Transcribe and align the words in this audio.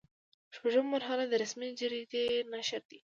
شپږمه 0.55 0.89
مرحله 0.95 1.23
د 1.27 1.33
رسمي 1.43 1.69
جریدې 1.79 2.25
نشر 2.53 2.81
دی. 2.89 2.99